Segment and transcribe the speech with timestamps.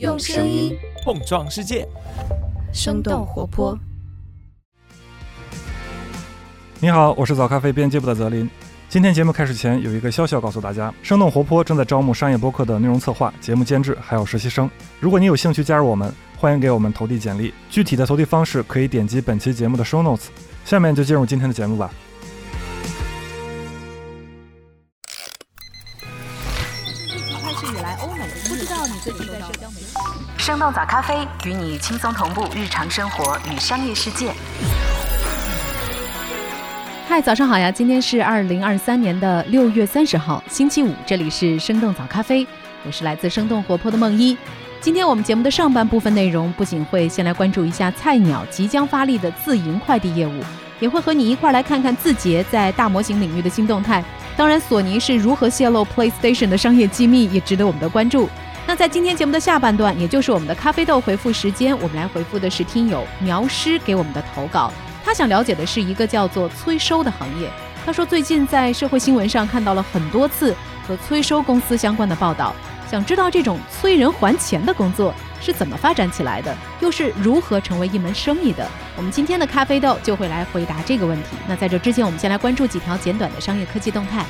[0.00, 1.86] 用声音碰撞世界，
[2.72, 3.78] 生动活泼。
[6.80, 8.50] 你好，我是早咖啡编辑部的泽林。
[8.88, 14.68] 今天节目开始前，有一个消息要告诉大家：生动活泼正在招募商业播客的内容策划、节目监制，还有实习生。
[14.98, 17.54] 如果你有兴趣加入我们，欢迎给我们投递简历。
[17.70, 20.26] 具体的投递方式可以点击本期节目的 show notes。
[20.64, 21.88] 下面就进入今天的节目吧。
[27.82, 29.86] 来欧美，不知道你自己在社交媒体
[30.36, 34.32] 生动早咖啡与你轻松同步日常生活与商业世界。
[37.08, 37.70] 嗨，早上好呀！
[37.70, 42.46] 今天是二零二三年的六月三十号，星期五，这里是生动早咖啡，
[42.84, 44.36] 我是来自生动活泼的梦一。
[44.80, 50.42] 今天我们节目的上半部分内容不仅会先来关注一下菜鸟即将发力的自营快递业务，
[50.80, 54.04] 也会和你一块来看看字节在大模型领域的新动态。
[54.36, 58.28] 当然，索尼是如何泄露 PlayStation 的商业机密，也值得我们的关注。
[58.66, 64.72] 那在今天节目的下半段，也就是我们的咖啡豆回复时间，我们来回复的是听友苗师给我们的投稿。
[65.04, 67.48] 他想了解的是一个叫做催收的行业。
[67.84, 70.54] 他说最近在社会新闻上看到了很多次
[70.88, 72.54] 和催收公司相关的报道，
[72.90, 78.66] 想知道这种催人还钱的工作是怎么发展起来的，又是如何成为一门生意的。
[78.96, 81.36] 我们今天的咖啡豆就会来回答这个问题。
[81.48, 84.24] 那在这之前，我们先来关注几条简短的商业科技动态。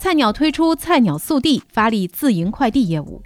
[0.00, 3.22] 菜鸟推出菜鸟速递，发力自营快递业务。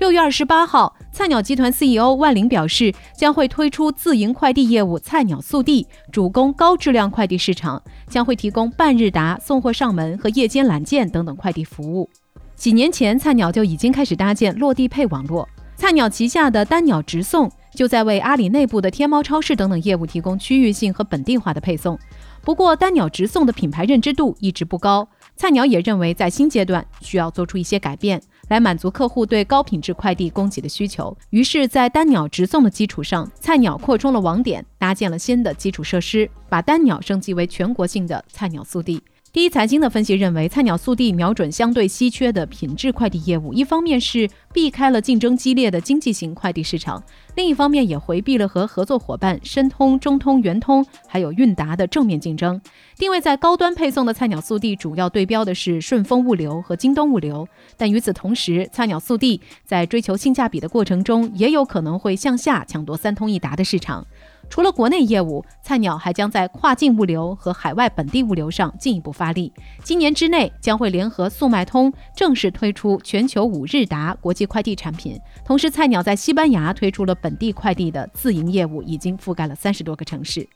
[0.00, 12.08] 六月二十八号，菜鸟集团 CEO 万林表示，将会推出自营快递业务菜鸟速递，主攻高质量快递市场，将会提供半日达、送货上门和夜间揽件等等快递服务。
[12.56, 15.46] 几年前，菜鸟就已经开始搭建落地配网络。
[15.76, 21.98] 菜鸟旗下的单鸟直送就在为阿里内部的天猫超市等等业务提供区域性和本地化的配送。
[22.40, 25.06] 不过，单鸟直送的品牌认知度一直不高。
[25.36, 31.16] 菜鸟也认为，在新阶段需要做出一些改变，来满足客户对高品质快递供给的需求。
[31.30, 39.00] 于是，在单鸟直送的基础上，菜鸟扩充了网点，搭建了新的基础设施，把单鸟升级为全国性的菜鸟速递。
[39.32, 47.00] 第一财经的分析认为，菜鸟速递瞄准相对稀缺的品质快递业务，一方面是避开了竞争激烈的经济型快递市场，
[47.36, 52.60] 另一方面也回避了和合作伙伴申通、中通、圆通还有韵达的正面竞争。
[52.96, 57.46] 定位在高端配送的菜鸟速递，主要对标的是顺丰物流和京东物流。
[57.76, 64.04] 但与此同时，菜鸟速递在追求性价比的过程中，也有可能会向下抢夺三通一达的市场。
[64.50, 69.50] 除了国内业务，菜鸟还将在跨境物流和海外本地物流上进一步发力。
[69.84, 75.18] 今年之内将会联合速卖通正式推出全球五日达国际快递产品。
[75.44, 80.46] 同时，菜鸟在西班牙推出了本地快递的自营业务，已经覆盖了三十多个城市。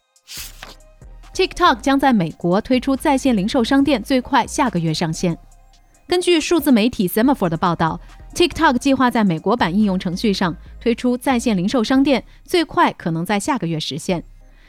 [1.33, 5.39] TikTok 将在美国推出在线零售商店，最快下个月上线。
[6.07, 7.99] 根据数字媒体 Semaphore 的报道。
[8.35, 14.25] TikTok 计划在美国版应用程序上推出在线零售商店，最快可能在下个月实现。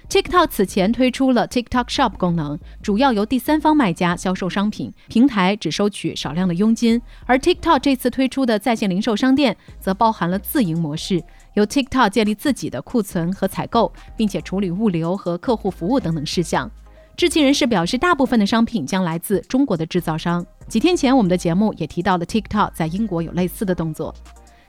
[0.08, 7.02] TikTok 此前推出了 TikTok Shop 功能，主要由第三方卖家销售商品，平台只收取少量的佣金。
[7.26, 11.24] 而 TikTok 这次推出的在线零售商店则包含了自营模式，
[11.56, 16.70] 由 TikTok 建立自己的库存和采购，并且处理物流和客户服务等等事项。
[17.18, 20.46] 知情人士表示，大部分的商品将来自中国的制造商。
[20.68, 24.14] 几天前，我们的节目也提到了 TikTok 在英国有类似的动作。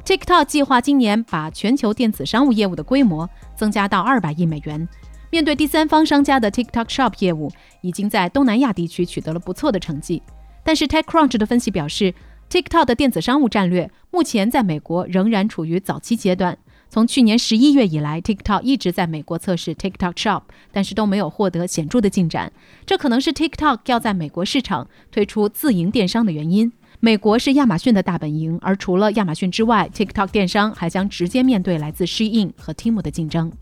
[0.05, 4.89] TikTok 计划今年把全球电子商务业务的规模增加到二百亿美元。
[5.29, 10.23] 面对第三方商家的 TikTok Shop 业务，已经在东南亚地区取得了不错的成绩。
[10.63, 12.15] 但是 TechCrunch 的分析表示
[12.49, 16.57] ，TikTok 的电子商务战略目前在美国仍然处于早期阶段。
[16.97, 20.41] 从去年十一月以来，TikTok 一直在美国测试 TikTok Shop，
[20.73, 22.51] 但是都没有获得显著的进展。
[22.87, 26.73] 这可能是 TikTok 要在美国市场推出自营电商的原因。
[27.01, 33.53] 美国是亚马逊的大本营，而除了亚马逊之外，TikTok 电商还将直接面对来自 Shein 和 Temu 的竞争。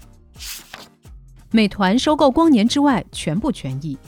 [1.51, 3.99] 美团收购光年之外全部权益。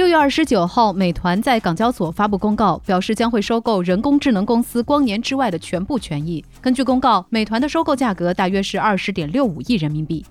[0.00, 6.42] 六月二十九号，美团在港交所发布公告，表示将会收购人工智能公司光年之外的全部权益。
[6.62, 10.24] 根据公告，美团的收购价格大约是二十点六五亿人民币。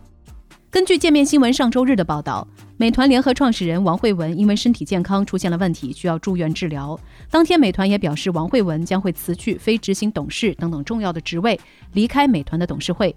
[0.72, 2.48] 根据界面新闻上周日的报道，
[2.78, 7.00] 美团联合创始人王慧文因为身体健康出现了问题，需要住院治疗。
[7.30, 11.60] 当天，美团也表示，王慧文将会辞去非执行董事等等重要的职位，
[11.94, 13.16] 离开美团的董事会。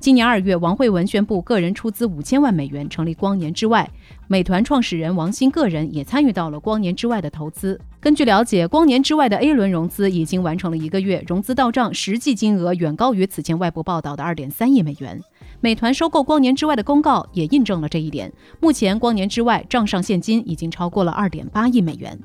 [0.00, 3.90] 今年二月，王慧文宣布个人出资五千万美元成立光年之外，
[4.28, 7.78] 美团创始人王兴个人也参与到了光年之外的投资。
[8.00, 15.20] 根据了解，光年之外的 A 轮融资已经完成了一个月，融资到账实际金额远高于此前外部报道的二点三亿美元。
[15.60, 18.32] 美团收购光年之外的公告也印证了这一点。
[18.60, 22.16] 目前，光年之外账上现金已经超过了二点八亿美元。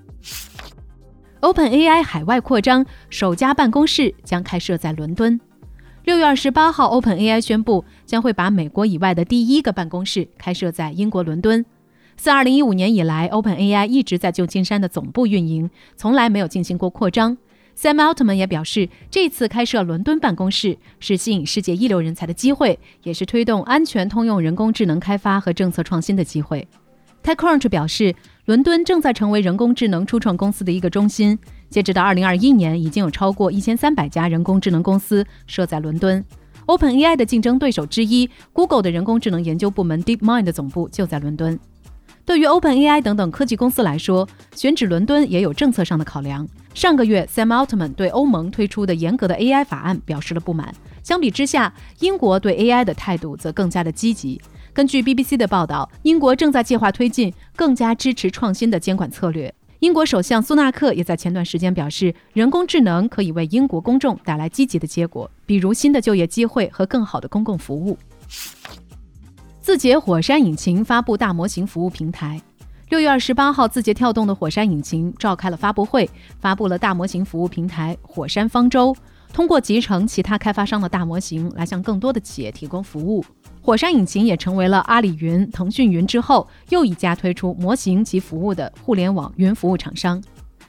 [1.41, 5.39] OpenAI 海外扩张，首家办公室将开设在伦敦。
[6.03, 11.65] 六月二十八号，OpenAI 宣布将会把美国以外的第一个办公室开设在英国伦敦。
[12.17, 17.37] 自二零一五年以来，OpenAI 一直在旧金山的总部运营，从来没有进行过扩张。
[17.77, 26.67] Sam Altman 也表示，这次开设伦敦办公室是吸引世界一流人才的机会，也是推动安全通用人工智能开发和政策创新的机会。
[27.23, 28.13] TechCrunch 表示，
[28.43, 31.39] 伦敦正在成为人工智能初创公司的一个中心。
[31.73, 36.23] 截止到二零二一年，已经有超过一千三百家人工智能公司设在伦敦。
[36.67, 41.59] OpenAI 的竞争对手之一 Google 的人工智能研究部门 DeepMind 的总部就在伦敦。
[42.23, 46.47] 对于 OpenAI 等等科技公司来说，选址伦敦也有政策上的考量。
[46.75, 50.71] 上个月，Sam Altman 对欧盟推出的严格的 AI 法案表示了不满。
[51.01, 54.39] 相比之下，英国对 AI 的态度则更加的积极。
[54.73, 59.51] 根据 BBC 的报道，英国正在计划推进更加支持创新的监管策略。
[59.83, 67.97] 英国首相苏纳克也在前段时间表示，人工智能可以为英国公众带来积极的结果，比如新的就业机会和更好的公共服务。
[69.59, 72.41] 字节火山引擎发布大模型服务平台。
[72.91, 76.09] 六月二十八号，字节跳动的火山引擎召开了发布会，
[76.39, 78.95] 发布了大模型服务平台火山方舟，
[79.33, 83.25] 通过集成其他开发商的大模型来向更多的企业提供服务。
[83.65, 90.21] 火山引擎也成为了阿里云、腾讯云之后又一家推出模型及服务的互联网云服务厂商。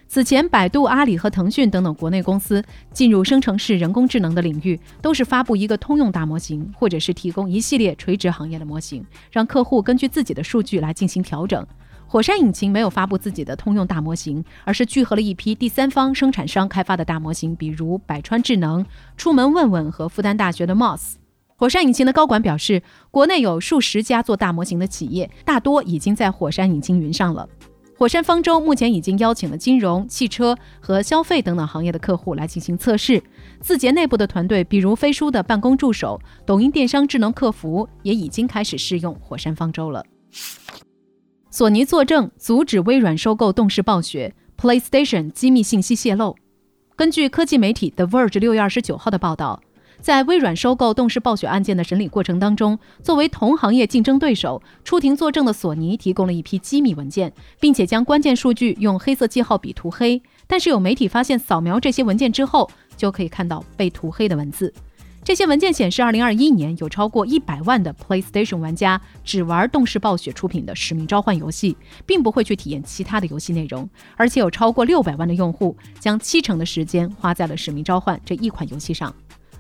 [0.07, 11.67] 此前，百度、阿里和腾讯等等国内公司进入生成式人工智能的领域，都是发布一个通用大模型，或者是提供一系列垂直行业的模型，让客户根据自己的数据来进行调整。
[12.07, 18.87] 火山引擎没有发布自己的通用大模型，而是聚合了一批第三方生产商开发的大模型，比如百川智能、
[19.17, 21.15] 出门问问和复旦大学的 Moss。
[21.57, 27.49] 火山引擎的高管表示，国内有数十家做大模型的企业，大多已经在火山引擎云上了。
[27.97, 33.23] 火山方舟目前已经邀请了金融、汽车和消费等等行业的客户来进行测试。
[33.61, 40.05] 字节内部的团队，比如飞书的办公助手、抖音电商智能客服，也已经开始试用火山方舟了。
[41.51, 46.37] 索尼作证阻止微软收购动视暴雪，PlayStation 机密信息泄露。
[46.97, 49.61] 根据科技媒体 The Verge 六月二十九号的报道。
[50.05, 60.21] 在微软收购动视暴雪案件的审理过程当中，作为同行业竞争对手出庭作证的索尼提供了一批机密文件，并且将关键数据用黑色记号笔涂黑。
[60.47, 64.71] 但是有媒体发现，扫描这些文件之后，就可以看到被涂黑的文字。
[65.25, 73.89] 这些文件显示，二零二一年有超过一百万的 PlayStation 玩家只玩动视暴雪出品的《使命召唤》游戏，并不会去体验其他的游戏内容。
[74.17, 79.15] 而且有超过六百万的用户将七成的时间花在了《使命召唤》这一款游戏上。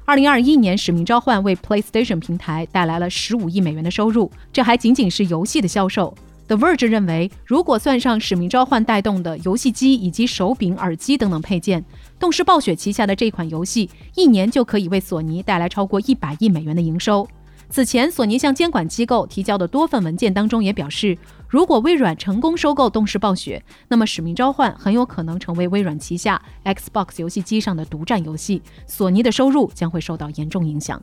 [0.06, 6.14] 二零二一年，《使命召唤》为 PlayStation 平台带来了十五亿美元的收入，这还仅仅是游戏的销售。
[6.46, 11.82] The Verge 认为，如果算上《使命召唤》带动的游戏机以及手柄、耳机等等配件，
[12.20, 17.26] 动视暴雪旗下的这款游戏一年就可以为索尼带来超过一百亿美元的营收。
[17.70, 21.16] 此前，索尼向监管机构提交的多份文件当中也表示，
[21.54, 31.00] 如果微软成功收购动视暴雪，那么《使命召唤》很有可能成为微软旗下 Xbox 游戏机上的独占游戏，索尼的收入将会受到严重影响。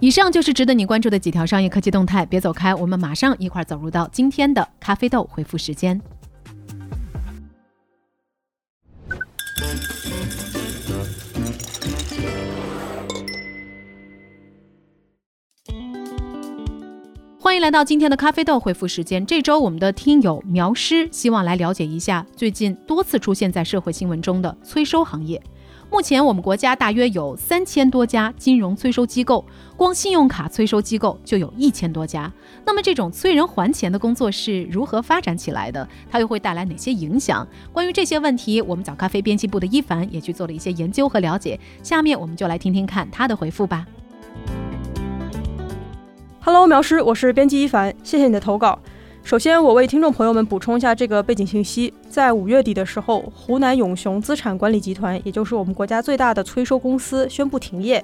[0.00, 6.00] 以上就是值得你关注的几条商业科技动态，别走开，我们马上一块走入到今天的咖啡豆回复时间。
[17.58, 19.26] 迎来到今天的咖啡豆回复时间。
[19.26, 25.42] 这周我们的听友苗师希望来了解一下最近多次出现在社会新闻中的催收行业。
[25.90, 29.44] 目前我们国家大约有三千多家金融催收机构，
[29.76, 32.32] 光信用卡催收机构就有一千多家。
[32.64, 35.88] 那么这种催人还钱的工作是如何发展起来的？
[36.08, 37.44] 它又会带来哪些影响？
[37.72, 41.58] 关于这些问题，我们早咖啡编辑部的一凡也去做了一些研究和了解。
[41.82, 43.84] 下面我们就来听听看他的回复吧。
[46.40, 48.78] Hello，苗师，我是编辑一凡，谢谢你的投稿。
[49.22, 58.02] 首先，我为听众朋友们补充一下这个背景信息：在五月底的时候，湖南永雄资产管理集团，也就是我们国家最大的催收公司，宣布停业。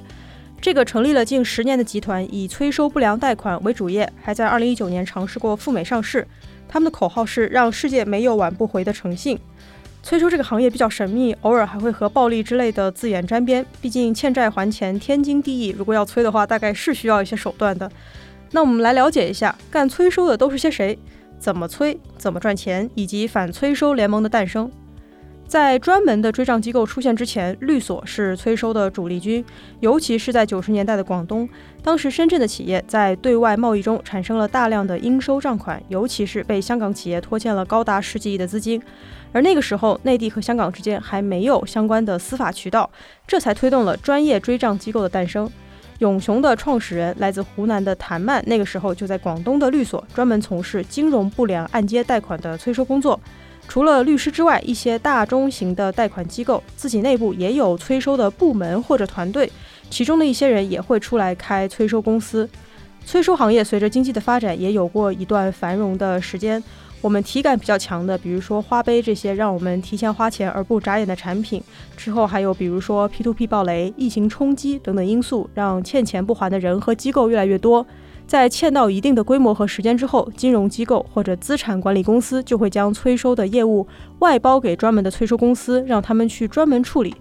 [0.60, 6.26] 这个成立了近十年的集团，以催收不良贷款为主业，还在二零一九年尝试过赴美上市。
[6.68, 9.38] 他们的口号是“让世界没有挽不回的诚信”。
[10.02, 13.64] 催收这个行业比较神秘，偶尔还会和暴利之类的字眼沾边。
[13.80, 17.90] 毕竟欠债还钱天经地义，如果要催的话，大概是需要一些手段的。
[18.54, 20.96] 那我们来了解一下，干催收的都是些谁？
[21.40, 21.98] 怎么催？
[22.16, 22.88] 怎么赚钱？
[22.94, 24.70] 以及反催收联盟的诞生。
[25.44, 29.44] 在专门的追账机构出现之前，律所是催收的主力军，
[29.80, 31.48] 尤其是在九十年代的广东，
[31.82, 38.80] 当时深圳的企业在对外贸易中产生了大量的应收账款，尤其是被香港企业拖欠了高达十几亿的资金，
[39.32, 42.88] 而那个时候内地和香港之间还没有相关的司法渠道，
[43.26, 45.50] 这才推动了专业追账机构的诞生。
[45.98, 53.18] 永雄的创始人来自湖南的谭曼，那个时候就在广东的律所专门从事金融不良按揭贷款的催收工作。
[53.66, 59.50] 除了律师之外，一些大中型的贷款机构自己内部也有催收的部门或者团队，
[59.88, 62.48] 其中的一些人也会出来开催收公司。
[63.06, 66.62] 催收行业随着经济的发展，也有过一段繁荣的时间。
[67.04, 71.62] 我们体感比较强的，比如说花呗这些让我们提前花钱而不眨眼的产品，
[71.98, 77.86] 之后还有比如说 P2P 暴雷、疫情冲击等等因素，让欠钱不还的人和机构越来越多。
[78.26, 83.86] 在欠到一定的规模和时间之后，金融机构或者资产管理公司就会将催收的业务
[84.20, 87.14] 外包给专门的催收公司，让他们去专门处理。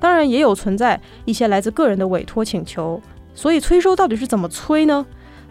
[0.00, 3.00] 当然，也有存在一些来自个人的委托请求。
[3.36, 5.06] 所以，催收到底是怎么催呢？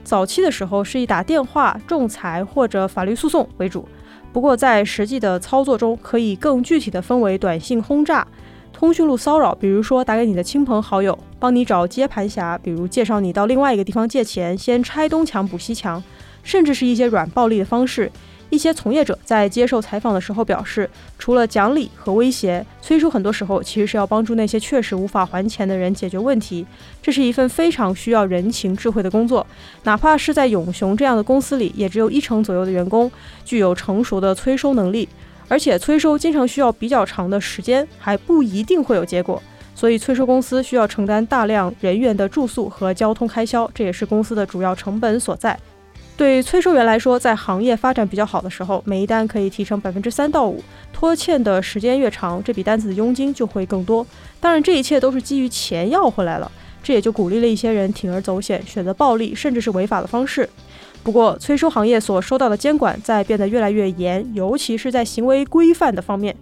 [0.07, 3.85] 早期的时候是以打电话、仲裁或者法律诉讼为主，
[4.31, 8.25] 不过在实际的操作中，可以更具体的分为短信轰炸。
[8.71, 16.01] 通讯录骚扰，比如说打给你的亲朋好友，帮你找接盘侠，比如介绍你到另外一个地方借钱，先拆东墙补西墙，
[16.41, 18.09] 甚至是一些软暴力的方式。
[18.49, 20.89] 一些从业者在接受采访的时候表示，
[21.19, 26.65] 除了讲理和威胁，催收很多时候其实是要帮助那些确实无法还钱的人解决问题。
[27.01, 29.45] 这是一份非常需要人情智慧的工作，
[29.83, 33.11] 哪怕是在永雄这样的公司里，也只有一成左右的员工
[33.43, 35.07] 具有成熟的催收能力。
[35.49, 39.41] 而且催收经常需要比较长的时间，还不一定会有结果，
[39.73, 45.57] 所以催收公司需要承担大量人员的住宿和交通开销，这也是公司的主要成本所在。
[46.17, 54.03] 对催收员来说，在行业发展比较好的时候，每一单可以提成百分之三到五，拖欠的时间越长，这笔单子的佣金就会更多。
[54.39, 60.49] 当然，这一切都是基于钱要回来了，这也就鼓励了一些人铤而走险，选择暴力甚至是违法的方式。
[61.03, 66.35] 不过，催收行业所受到的监管在变得越来越严，尤其是在行为规范的方面。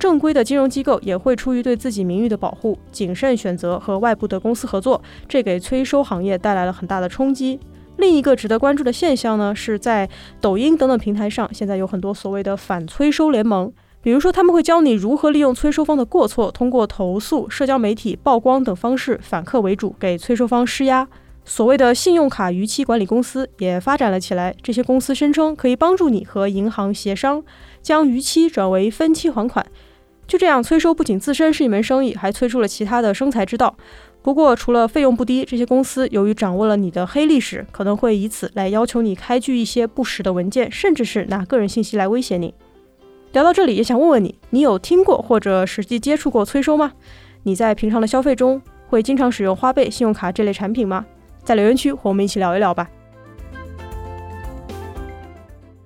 [0.00, 7.60] 正规的金融机构也会出于对自己名誉的保护，谨慎选择和外部的公司合作，这给催收行业带来了很大的冲击。
[7.96, 10.08] 另一个值得关注的现象呢，是在
[10.40, 13.72] 抖音等等平台上，现在有很多所谓的反催收联盟，
[14.02, 21.08] 比如说他们会教你如何利用催收方的过错，通过投诉、社交媒体曝光等方式反客为主，给催收方施压。
[21.48, 24.52] 所谓的信用卡逾期管理公司也发展了起来。
[24.62, 27.42] 这些公司声称可以帮助你和银行协商，
[27.80, 29.64] 将逾期转为分期还款。
[30.26, 33.76] 就这样，催收不仅自身是一门生意，还催出了其他的生财之道。
[34.26, 42.52] 不过，除了费用不低，这些公司由于掌握了你的黑历史，可能会以此来要求你开具一些不实的文件，甚至是拿个人信息来威胁你。
[43.30, 46.92] 聊到这里，也想问问你：你有听过或者实际接触过催收吗？
[47.44, 51.06] 你在平常的消费中会经常使用花呗、信用卡这类产品吗？
[51.44, 52.90] 在留言区和我们一起聊一聊吧。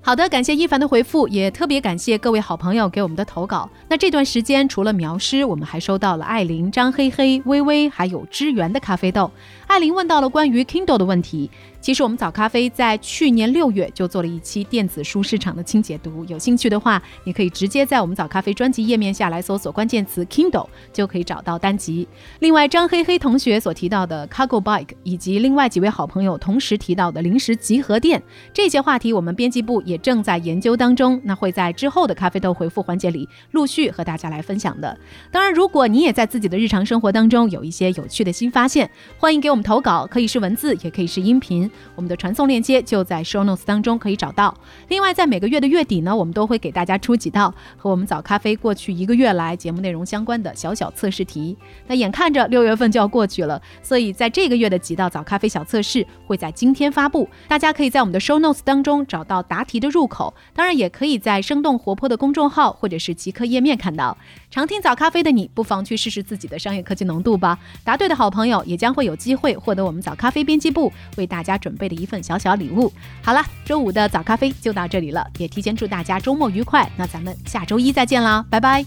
[0.02, 3.68] 好的，感谢一凡的回复，也特别感谢各位好朋友给我们的投稿。
[3.86, 9.30] 那这段时间除了苗师，我们还收到了艾琳、张黑黑、微微，还有支援的咖啡豆。
[9.66, 11.50] 艾琳问到了关于 Kindle 的问题。
[11.80, 22.06] 其实我们早咖啡在去年六月就做了一期电子书市场的清解读，有兴趣的话，你可以直接在我们早咖啡专辑页面下来搜索关键词 Kindle，就可以找到单集。
[22.40, 28.22] 另外，张黑黑同学所提到的 Cargo Bike，以及另外几位好朋友同时提到的零食集合店，
[28.52, 34.96] 这些话题我们编辑部也正在研究当中，那会在之后的咖啡豆回复环节里陆续和大家来分享的。
[35.32, 41.69] 当然，如果你也在自己的日常生活当中有一些有趣的新发现，欢迎给我们投稿，可以是文字，也可以是音频。
[41.94, 44.54] 我们的传送链接就在 show notes 当中可以找到。
[44.88, 51.56] 另外，在每个月的月底呢，我们都会给大家出几道和我们早咖啡过去一个月来节目内容相关的小小测试题。
[51.86, 64.16] 那眼看着六月份就要过去了，所以在这个月的几道早咖啡小测试会在今天发布，大家可以在我们的 show notes 当中找到答题的入口，当然也可以在生动活泼的公众号或者是极客页面看到。
[64.50, 67.58] 常听早咖啡的你，不妨去试试自己的商业科技浓度吧。
[67.84, 72.92] 答对的好朋友也将会有机会获得我们早咖啡编辑部为大家准备的一份小小礼物。
[73.22, 76.90] 好了，周五的早咖啡就到这里了，也提前祝大家周末愉快。
[76.96, 78.84] 那咱们下周一再见啦，拜拜。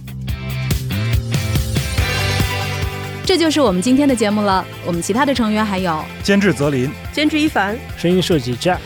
[3.25, 4.65] 这就是我们今天的节目了。
[4.85, 8.79] 我们其他的成员还有监制泽林，监制一凡，声音设计 Jack，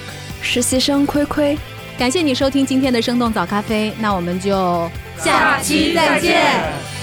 [0.44, 1.58] 实习生亏亏。
[1.98, 6.97] 感谢你收听今天的生动早咖啡，那我们就下期再见。